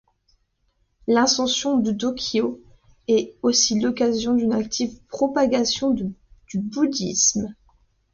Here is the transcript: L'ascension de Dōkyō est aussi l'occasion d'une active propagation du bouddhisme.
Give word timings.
L'ascension 1.05 1.77
de 1.77 1.91
Dōkyō 1.91 2.59
est 3.07 3.35
aussi 3.43 3.79
l'occasion 3.79 4.33
d'une 4.33 4.51
active 4.51 4.99
propagation 5.09 5.91
du 5.91 6.15
bouddhisme. 6.55 7.53